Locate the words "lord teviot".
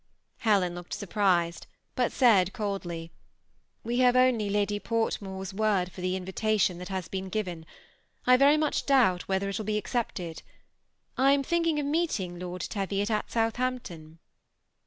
12.39-13.11